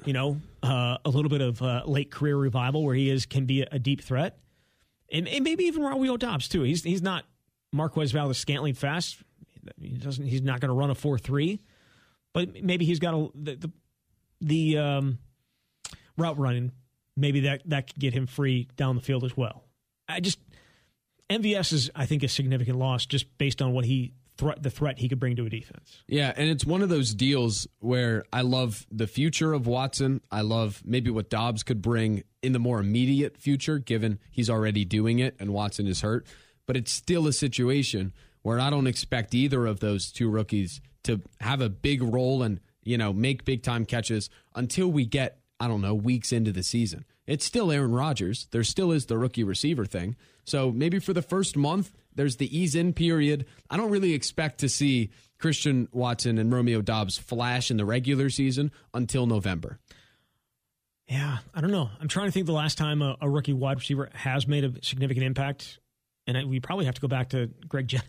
[0.06, 3.46] you know uh, a little bit of uh, late career revival where he is can
[3.46, 4.38] be a, deep threat,
[5.12, 6.64] and, and maybe even Romeo Doubs too.
[6.64, 7.26] He's he's not
[7.72, 9.18] Marquez Valdes Scantling fast.
[9.80, 10.26] He doesn't.
[10.26, 11.62] He's not going to run a four three,
[12.34, 13.72] but maybe he's got a the, the
[14.44, 15.20] the um,
[16.18, 16.72] route running,
[17.16, 19.64] maybe that that could get him free down the field as well.
[20.08, 20.40] I just
[21.30, 25.00] MVS is I think a significant loss just based on what he threat the threat
[25.00, 26.04] he could bring to a defense.
[26.08, 30.22] Yeah, and it's one of those deals where I love the future of Watson.
[30.32, 34.86] I love maybe what Doubs could bring in the more immediate future, given he's already
[34.86, 36.28] doing it and Watson is hurt.
[36.66, 41.22] But it's still a situation where I don't expect either of those two rookies to
[41.42, 45.68] have a big role and you know, make big time catches until we get, I
[45.68, 47.06] don't know, weeks into the season.
[47.26, 48.48] It's still Aaron Rodgers.
[48.52, 50.16] There still is the rookie receiver thing.
[50.44, 53.46] So maybe for the first month, there's the ease in period.
[53.70, 58.30] I don't really expect to see Christian Watson and Romeo Doubs flash in the regular
[58.30, 59.80] season until November.
[61.08, 61.90] Yeah, I don't know.
[62.00, 64.74] I'm trying to think the last time a, a rookie wide receiver has made a
[64.82, 65.80] significant impact,
[66.28, 68.02] and I, we probably have to go back to Greg Jen-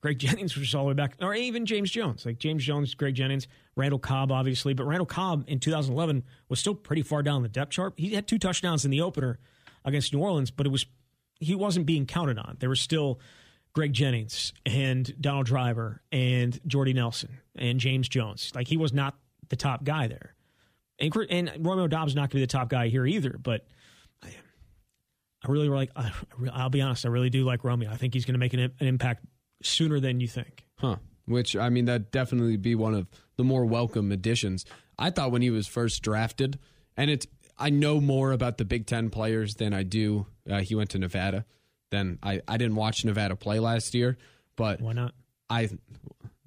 [0.00, 2.94] Greg Jennings, which is all the way back, or even James Jones, like James Jones,
[2.94, 7.42] Greg Jennings, Randall Cobb, obviously, but Randall Cobb in 2011 was still pretty far down
[7.42, 7.94] the depth chart.
[7.96, 9.38] He had two touchdowns in the opener
[9.84, 10.86] against New Orleans, but it was
[11.38, 12.56] he wasn't being counted on.
[12.60, 13.20] There was still
[13.72, 18.52] Greg Jennings and Donald Driver and Jordy Nelson and James Jones.
[18.54, 19.16] Like he was not
[19.48, 20.34] the top guy there.
[20.98, 23.66] And, and Romeo Doubs not going to be the top guy here either, but
[24.22, 24.34] I,
[25.48, 25.90] really like.
[25.96, 26.12] I,
[26.52, 27.06] I'll be honest.
[27.06, 27.90] I really do like Romeo.
[27.90, 29.24] I think he's going to make an, an impact
[29.62, 30.64] sooner than you think.
[30.76, 30.96] Huh.
[31.26, 34.64] Which I mean, that definitely be one of the more welcome additions.
[34.98, 36.58] I thought when he was first drafted,
[36.96, 37.26] and it's
[37.58, 40.26] I know more about the Big Ten players than I do.
[40.50, 41.44] Uh, he went to Nevada.
[41.90, 44.18] Then I I didn't watch Nevada play last year,
[44.56, 45.14] but Why not?
[45.48, 45.68] I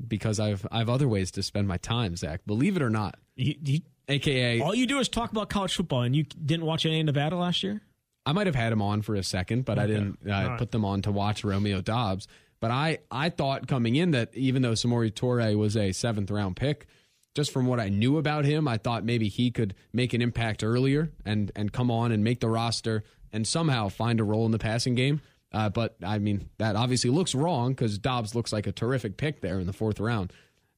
[0.05, 2.15] because I've I have other ways to spend my time.
[2.15, 5.75] Zach, believe it or not, You, you, aka all you do is talk about college
[5.75, 7.81] football, and you didn't watch any Nevada last year.
[8.25, 10.57] I might have had him on for a second, but I didn't uh, right.
[10.57, 12.27] put them on to watch Romeo Doubs.
[12.63, 16.55] But I, I thought coming in that even though Samori Toure was a seventh round
[16.55, 16.87] pick,
[17.35, 20.63] just from what I knew about him, I thought maybe he could make an impact
[20.63, 24.53] earlier and and come on and make the roster and somehow find a role in
[24.53, 25.19] the passing game.
[25.51, 29.41] Uh, but I mean, that obviously looks wrong because Doubs looks like a terrific pick
[29.41, 30.31] there in the fourth round.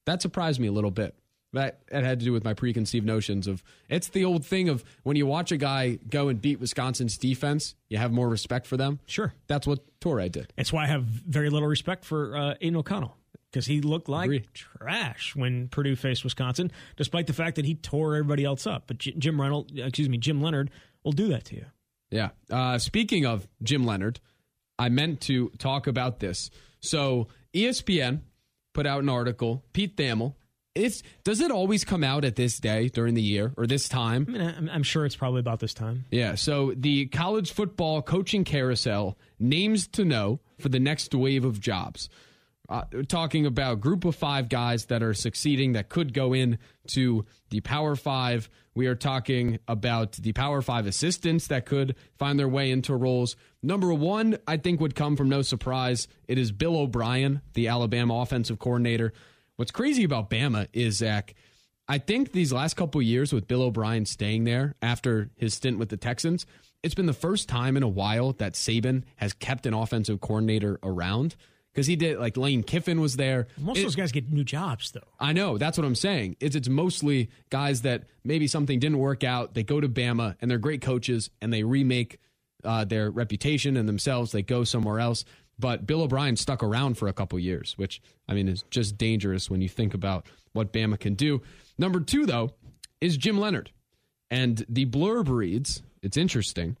[0.06, 1.14] That surprised me a little bit.
[1.52, 4.84] That it had to do with my preconceived notions of it's the old thing of
[5.04, 8.76] when you watch a guy go and beat Wisconsin's defense, you have more respect for
[8.76, 8.98] them.
[9.06, 9.32] Sure.
[9.46, 10.52] That's what Toure did.
[10.56, 13.16] That's why I have very little respect for uh, Aidan O'Connell
[13.50, 14.44] because he looked like Agree.
[14.52, 18.84] trash when Purdue faced Wisconsin, despite the fact that he tore everybody else up.
[18.86, 20.70] But J- Jim Reynolds, excuse me, Jim Leonhard
[21.04, 21.64] will do that to you.
[22.10, 22.30] Yeah.
[22.50, 24.20] Uh, speaking of Jim Leonhard,
[24.78, 26.50] I meant to talk about this.
[26.80, 28.20] So ESPN
[28.74, 29.64] put out an article.
[29.72, 30.34] Pete Thamel.
[30.76, 34.26] It's does it always come out at this day during the year or this time?
[34.28, 36.04] I mean, I'm, I'm sure it's probably about this time.
[36.10, 41.60] Yeah, so the college football coaching carousel names to know for the next wave of
[41.60, 42.08] jobs.
[42.68, 46.58] Uh, talking about group of five guys that are succeeding that could go in
[46.88, 48.50] to the Power Five.
[48.74, 53.36] We are talking about the Power Five assistants that could find their way into roles.
[53.62, 56.08] Number one, I think, would come from no surprise.
[56.26, 59.12] It is Bill O'Brien, the Alabama offensive coordinator.
[59.56, 61.34] What's crazy about Bama is Zach.
[61.88, 65.88] I think these last couple years with Bill O'Brien staying there after his stint with
[65.88, 66.44] the Texans,
[66.82, 70.78] it's been the first time in a while that Saban has kept an offensive coordinator
[70.82, 71.36] around
[71.72, 73.46] because he did like Lane Kiffin was there.
[73.58, 75.08] Most It- of those guys get new jobs, though.
[75.18, 76.36] I know that's what I'm saying.
[76.40, 79.54] It's it's mostly guys that maybe something didn't work out.
[79.54, 82.18] They go to Bama and they're great coaches and they remake
[82.64, 84.32] uh, their reputation and themselves.
[84.32, 85.24] They go somewhere else.
[85.58, 89.50] But Bill O'Brien stuck around for a couple years, which I mean is just dangerous
[89.50, 91.42] when you think about what Bama can do.
[91.78, 92.50] Number two, though,
[93.00, 93.70] is Jim Leonhard,
[94.30, 95.82] and the blurb reads.
[96.02, 96.76] It's interesting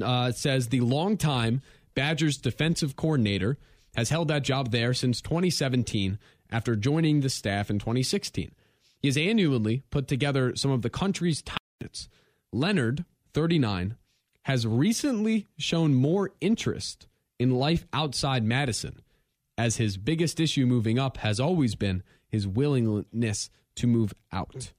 [0.00, 1.60] uh, it says the longtime
[1.94, 3.58] Badgers defensive coordinator
[3.94, 6.18] has held that job there since 2017
[6.50, 8.52] after joining the staff in 2016.
[9.00, 11.58] He has annually put together some of the country's top.
[12.52, 13.96] Leonhard, 39,
[14.42, 19.00] has recently shown more interest in life outside Madison,
[19.58, 24.72] as his biggest issue moving up has always been his willingness to move out.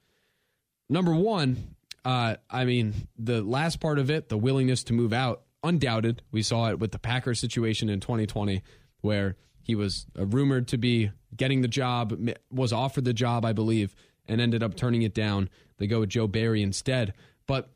[0.90, 5.44] Number one, uh, I mean, the last part of it, the willingness to move out,
[5.64, 6.22] undoubted.
[6.32, 8.62] We saw it with the Packers situation in 2020,
[9.02, 12.18] where he was uh, rumored to be getting the job,
[12.52, 13.96] was offered the job, I believe,
[14.28, 15.50] and ended up turning it down.
[15.78, 17.14] They go with Joe Barry instead.
[17.48, 17.70] But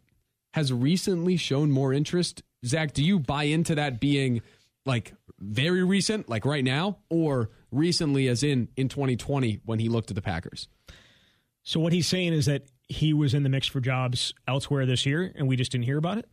[0.53, 2.41] has recently shown more interest.
[2.65, 4.41] Zach, do you buy into that being
[4.87, 10.09] like very recent, like right now, or recently, as in in 2020 when he looked
[10.09, 10.67] at the Packers?
[11.63, 15.05] So what he's saying is that he was in the mix for jobs elsewhere this
[15.05, 16.25] year, and we just didn't hear about it.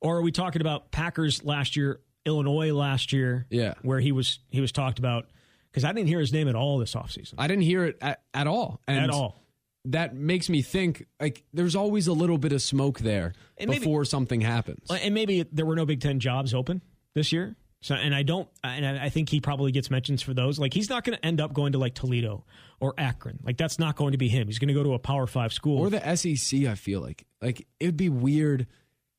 [0.00, 3.74] Or are we talking about Packers last year, Illinois last year, Yeah.
[3.82, 5.26] where he was he was talked about?
[5.70, 7.34] Because I didn't hear his name at all this offseason.
[7.36, 8.80] I didn't hear it at, at all.
[8.88, 9.42] And At all.
[9.90, 13.80] That makes me think like there's always a little bit of smoke there And maybe-
[13.80, 14.90] before something happens.
[14.90, 16.80] And maybe there were no Big Ten jobs open
[17.14, 17.56] this year.
[17.82, 20.58] So, and I don't, and I think he probably gets mentions for those.
[20.58, 22.44] Like, he's not going to end up going to like Toledo
[22.80, 23.38] or Akron.
[23.44, 24.48] Like, that's not going to be him.
[24.48, 25.78] He's going to go to a Power Five school.
[25.78, 28.66] or the SEC, I feel like like it would be weird.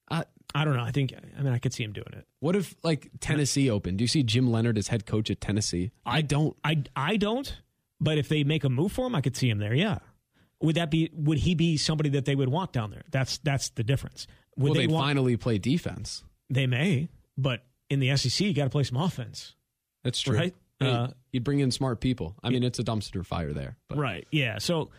[0.10, 0.84] I I don't know.
[0.84, 2.26] I think, I mean, I could see him doing it.
[2.40, 4.00] what if like Tennessee opened?
[4.00, 5.92] Do you see Jim Leonhard as head coach at Tennessee?
[6.06, 6.58] I don't.
[6.64, 7.56] I, I don't,
[8.02, 9.74] but if they make a move for him, I could see him there.
[9.74, 10.00] Yeah.
[10.62, 13.04] Would that be, would he be somebody that they would want down there?
[13.12, 14.26] That's, that's the difference.
[14.58, 16.24] Would Will they they want, finally play defense?
[16.50, 19.56] they may, but in the SEC, you got to play some offense.
[20.04, 20.38] That's true.
[20.38, 20.56] Right.
[20.80, 22.36] Hey, Uh, you'd bring in smart people.
[22.44, 23.78] I mean, it's a dumpster fire there.
[23.90, 24.28] But Right.
[24.32, 24.60] Yeah.
[24.60, 24.90] So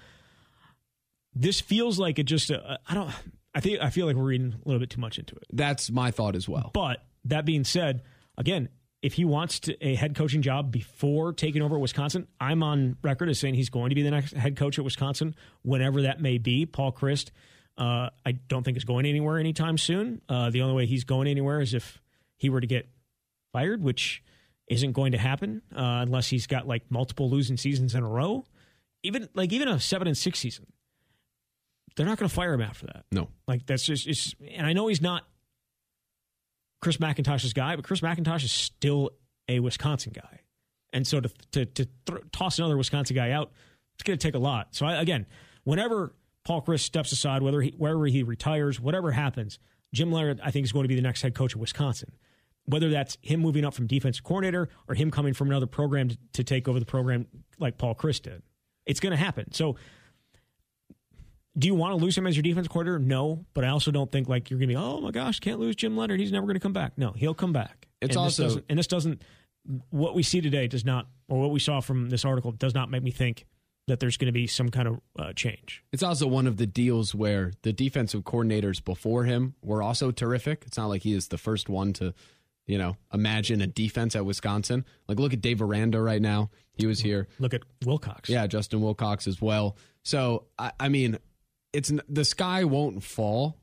[1.35, 3.11] this feels like it just, uh, I don't,
[3.55, 5.44] I think I feel like we're reading a little bit too much into it.
[5.53, 6.70] That's my thought as well.
[6.74, 8.03] But that being said,
[8.37, 8.68] again,
[9.03, 13.29] if he wants to, a head coaching job before taking over Wisconsin, I'm on record
[13.29, 16.38] as saying he's going to be the next head coach at Wisconsin, whenever that may
[16.38, 16.66] be.
[16.66, 17.31] Paul Chryst,
[17.77, 20.20] uh, I don't think is going anywhere anytime soon.
[20.29, 22.01] Uh, the only way he's going anywhere is if
[22.38, 22.88] he were to get
[23.53, 24.22] fired, which
[24.68, 28.44] isn't going to happen uh, unless he's got like multiple losing seasons in a row.
[29.03, 30.66] Even like even a seven and six season,
[31.96, 33.05] they're not going to fire him after that.
[33.12, 33.29] No.
[33.46, 35.24] Like that's just it's and I know he's not
[36.81, 39.11] Chris McIntosh's guy, but Chris McIntosh is still
[39.48, 40.40] a Wisconsin guy.
[40.92, 43.53] And so to to, to th- toss another Wisconsin guy out,
[43.94, 44.74] it's going to take a lot.
[44.74, 45.27] So I, again,
[45.64, 49.59] whenever Paul Chryst steps aside, whether he, wherever he retires, whatever happens,
[49.94, 52.12] Jim Leonhard I think is going to be the next head coach of Wisconsin.
[52.68, 56.18] Whether that's him moving up from defensive coordinator or him coming from another program to,
[56.35, 57.26] to take over the program
[57.59, 58.42] like Paul Chryst did,
[58.85, 59.52] it's going to happen.
[59.52, 59.76] So
[61.59, 62.98] do you want to lose him as your defense coordinator?
[62.98, 65.59] No, but I also don't think like you're going to be, oh my gosh, can't
[65.59, 66.20] lose Jim Leonhard.
[66.20, 66.92] He's never going to come back.
[66.96, 67.88] No, he'll come back.
[68.00, 69.22] It's and also- this and this doesn't.
[69.90, 72.90] What we see today does not, or what we saw from this article does not
[72.90, 73.44] make me think
[73.88, 75.83] that there's going to be some kind of uh, change.
[75.92, 80.64] It's also one of the deals where the defensive coordinators before him were also terrific.
[80.66, 82.14] It's not like he is the first one to,
[82.68, 84.85] you know, imagine a defense at Wisconsin.
[85.09, 86.50] Like look at Dave Aranda right now.
[86.74, 87.26] He was here.
[87.40, 88.28] Look at Wilcox.
[88.28, 89.76] Yeah, Justin Wilcox as well.
[90.04, 91.18] So I, I mean,
[91.72, 93.57] it's the sky won't fall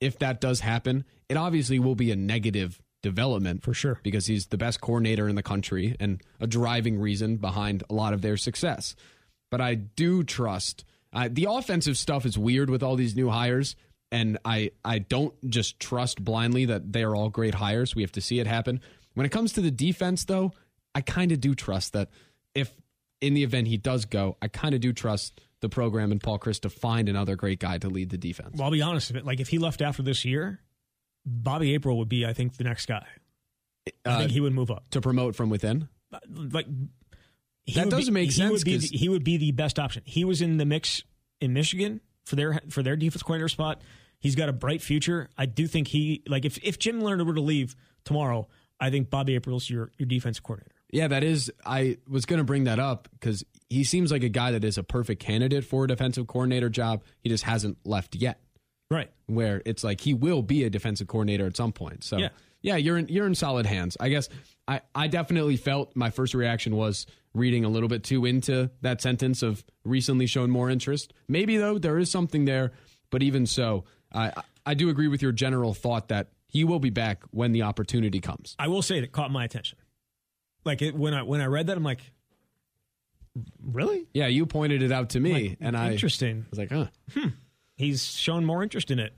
[0.00, 1.04] if that does happen.
[1.28, 3.98] It obviously will be a negative development for sure.
[4.02, 8.14] because he's the best coordinator in the country and a driving reason behind a lot
[8.14, 8.94] of their success.
[9.50, 13.76] But I do trust uh, the offensive stuff is weird with all these new hires,
[14.12, 17.96] and I I don't just trust blindly that they are all great hires.
[17.96, 18.80] We have to see it happen.
[19.14, 20.52] When it comes to the defense, though,
[20.94, 22.10] I kind of do trust that
[22.54, 22.72] if
[23.20, 26.38] in the event he does go, I kind of do trust the program and Paul
[26.38, 28.50] Chryst to find another great guy to lead the defense.
[28.56, 29.24] Well, I'll be honest with it.
[29.26, 30.60] Like if he left after this year,
[31.24, 33.06] Bobby April would be, I think, the next guy.
[34.04, 34.88] I Uh, think he would move up.
[34.90, 35.88] to promote from within.
[36.28, 36.66] Like
[37.64, 39.52] he That would does be- make he sense, Would be, 'cause- he would be the
[39.52, 40.02] best option.
[40.04, 41.02] He was in the mix
[41.40, 43.80] in Michigan for their for their defense coordinator spot.
[44.22, 45.28] He's got a bright future.
[45.36, 48.48] I do think he like if if Jim Leonhard were to leave tomorrow,
[48.80, 50.72] I think Bobby April's your your defense coordinator.
[50.90, 51.50] Yeah, that is.
[51.66, 54.76] I was going to bring that up because he seems like a guy that is
[54.78, 57.02] a perfect candidate for a defensive coordinator job.
[57.20, 58.40] He just hasn't left yet.
[58.90, 59.10] Right.
[59.26, 62.04] Where it's like he will be a defensive coordinator at some point.
[62.04, 62.28] So Yeah.
[62.60, 63.96] yeah, you're in you're in solid hands.
[63.98, 64.28] I guess
[64.68, 69.00] I I definitely felt my first reaction was reading a little bit too into that
[69.00, 71.14] sentence of recently shown more interest.
[71.26, 72.72] Maybe though there is something there,
[73.10, 74.32] but even so, I
[74.64, 78.20] I do agree with your general thought that he will be back when the opportunity
[78.20, 78.54] comes.
[78.58, 79.78] I will say that caught my attention.
[80.64, 82.00] Like it, when I when I read that, I'm like,
[83.62, 84.06] really?
[84.14, 86.44] Yeah, you pointed it out to me, Like, and I interesting.
[86.46, 86.86] I was like, huh.
[87.14, 87.28] Hmm.
[87.76, 89.14] He's shown more interest in it.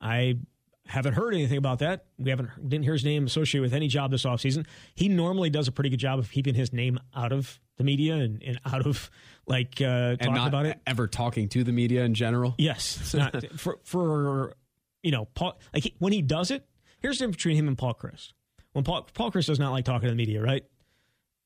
[0.00, 0.38] I
[0.86, 2.06] haven't heard anything about that.
[2.18, 4.66] We haven't didn't hear his name associated with any job this offseason.
[4.94, 8.16] He normally does a pretty good job of keeping his name out of the media
[8.16, 9.10] and, and out of
[9.46, 10.80] like uh, talking about it.
[10.86, 12.54] ever talking to the media in general.
[12.58, 14.54] Yes, not for for
[15.02, 15.58] you know Paul.
[15.72, 16.66] Like he, when he does it,
[17.00, 18.32] here's the difference between him and Paul Chryst.
[18.72, 20.64] When Paul Paul Chryst does not like talking to the media, right?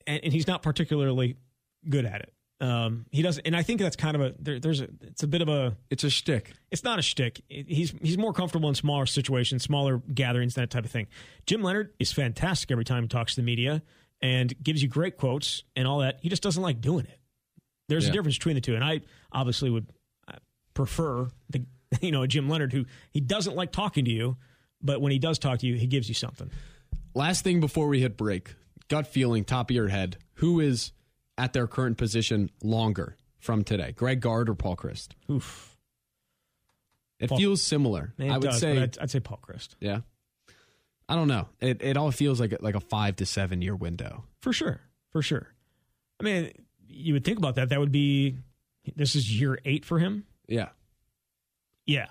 [0.06, 1.36] And, and he's not particularly
[1.88, 2.32] good at it.
[2.58, 5.26] Um, he doesn't, and I think that's kind of a there, there's a it's a
[5.26, 6.52] bit of a It's a shtick.
[6.70, 7.42] it's not a shtick.
[7.48, 11.06] He's he's more comfortable in smaller situations, smaller gatherings, that type of thing.
[11.44, 13.82] Jim Leonhard is fantastic every time he talks to the media
[14.22, 16.18] and gives you great quotes and all that.
[16.22, 17.18] He just doesn't like doing it.
[17.88, 18.10] There's Yeah.
[18.10, 19.00] a difference between the two, and I
[19.32, 19.86] obviously would
[20.28, 20.36] uh,
[20.74, 21.64] prefer the
[22.00, 24.36] you know Jim Leonhard who he doesn't like talking to you,
[24.82, 26.50] but when he does talk to you, he gives you something.
[27.14, 28.54] Last thing before we hit break,
[28.88, 30.92] gut feeling, top of your head, who is
[31.38, 33.92] at their current position longer from today?
[33.92, 35.10] Greg Gard or Paul Chryst?
[35.30, 35.76] Oof,
[37.20, 38.12] It Paul- feels similar.
[38.18, 40.00] it I would does, say, I'd, I'd say Paul Chryst yeah.
[41.08, 41.48] I don't know.
[41.60, 44.24] It it all feels like a- like a five to seven year window.
[44.40, 44.80] for sure,
[45.12, 45.48] for sure.
[46.20, 46.50] I mean,
[46.88, 47.68] you would think about that.
[47.68, 48.36] That would be
[48.96, 50.24] this is year eight for him.
[50.48, 50.68] Yeah,
[51.86, 52.06] Yeah.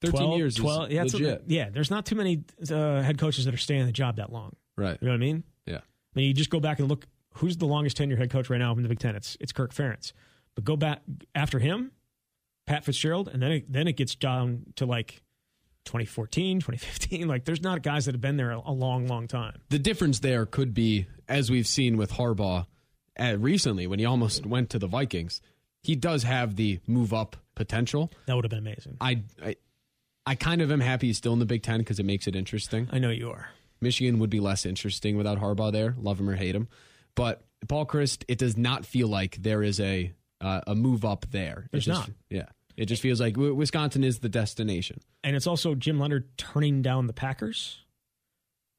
[0.00, 3.44] thirteen years 12 is yeah, it's a- yeah, there's not too many uh, head coaches
[3.44, 4.54] that are staying in the job that long.
[4.76, 4.98] right.
[5.00, 5.44] You know what I mean?
[5.66, 5.78] Yeah.
[5.78, 5.80] I
[6.14, 8.72] mean, you just go back and look who's the longest tenure head coach right now
[8.72, 9.14] in the Big Ten.
[9.16, 10.12] It's it's Kirk Ferentz.
[10.54, 11.02] But go back
[11.34, 11.92] after him,
[12.66, 15.22] Pat Fitzgerald, and then it, then it gets down to like
[15.86, 17.26] 2014, 2015.
[17.28, 19.60] Like there's not guys that have been there a, a long, long time.
[19.70, 22.66] The difference there could be, as we've seen with Harbaugh
[23.18, 25.40] uh, recently, when he almost went to the Vikings.
[25.82, 28.10] He does have the move up potential.
[28.26, 28.96] That would have been amazing.
[29.00, 29.54] I, I,
[30.26, 32.34] I kind of am happy he's still in the Big Ten because it makes it
[32.34, 32.88] interesting.
[32.92, 33.48] I know you are.
[33.80, 35.94] Michigan would be less interesting without Harbaugh there.
[35.98, 36.66] Love him or hate him,
[37.14, 41.24] but Paul Chryst, it does not feel like there is a uh, a move up
[41.30, 41.68] there.
[41.70, 42.10] There's just- not.
[42.30, 45.00] Yeah, It just feels like Wisconsin is the destination.
[45.24, 47.84] And it's also Jim Leonhard turning down the Packers.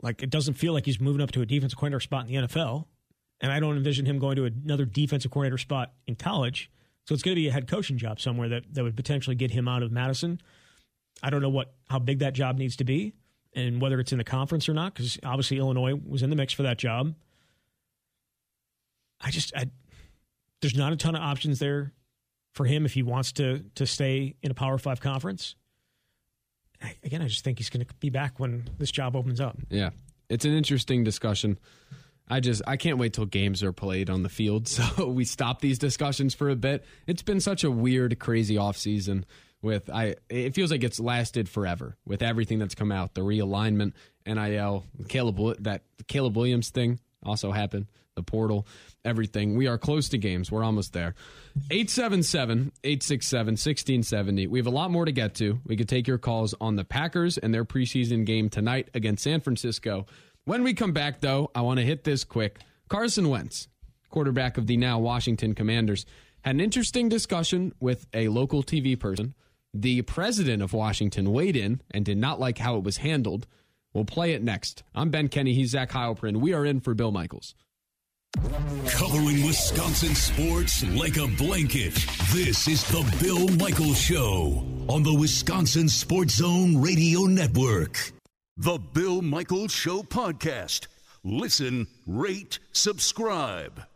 [0.01, 2.47] Like it doesn't feel like he's moving up to a defensive coordinator spot in the
[2.47, 2.85] NFL.
[3.41, 6.69] And I don't envision him going to another defensive coordinator spot in college.
[7.05, 9.51] So it's going to be a head coaching job somewhere that, that would potentially get
[9.51, 10.41] him out of Madison.
[11.23, 13.13] I don't know what how big that job needs to be
[13.55, 16.53] and whether it's in the conference or not, because obviously Illinois was in the mix
[16.53, 17.15] for that job.
[19.19, 19.71] I just I,
[20.61, 21.93] there's not a ton of options there
[22.57, 25.55] for him if he wants to to stay in a Power Five conference.
[26.81, 29.57] I, again, I just think he's going to be back when this job opens up.
[29.69, 29.91] Yeah,
[30.29, 31.57] it's an interesting discussion.
[32.27, 35.61] I just I can't wait till games are played on the field, so we stop
[35.61, 36.83] these discussions for a bit.
[37.05, 39.25] It's been such a weird, crazy off season
[39.61, 43.93] with I it feels like it's lasted forever with everything that's come out, the realignment,
[44.25, 47.87] NIL, Caleb that Caleb Williams thing also happened,
[48.17, 48.67] the portal,
[49.05, 49.55] everything.
[49.55, 50.51] We are close to games.
[50.51, 51.15] We're almost there.
[51.69, 54.49] 877-867-1670.
[54.49, 55.61] We have a lot more to get to.
[55.65, 59.39] We could take your calls on the Packers and their preseason game tonight against San
[59.39, 60.05] Francisco.
[60.43, 62.59] When we come back though, I want to hit this quick.
[62.89, 63.69] Carson Wentz,
[64.09, 66.05] quarterback of the now Washington Commanders,
[66.41, 69.33] had an interesting discussion with a local TV person
[69.73, 73.47] the president of Washington weighed in and did not like how it was handled.
[73.93, 74.83] We'll play it next.
[74.95, 75.53] I'm Ben Kenny.
[75.53, 76.37] He's Zach Heilprin.
[76.37, 77.55] We are in for Bill Michaels.
[78.91, 81.95] Covering Wisconsin sports like a blanket.
[82.31, 88.11] This is the Bill Michaels Show on the Wisconsin Sports Zone Radio Network.
[88.55, 90.87] The Bill Michaels Show podcast.
[91.23, 93.87] Listen, rate, subscribe.